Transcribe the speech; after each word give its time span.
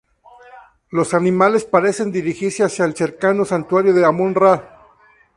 Los 0.89 1.13
animales 1.13 1.63
parecen 1.65 2.11
dirigirse 2.11 2.63
hacia 2.63 2.85
el 2.85 2.95
cercano 2.95 3.45
santuario 3.45 3.93
de 3.93 4.03
Amón-Ra. 4.03 4.81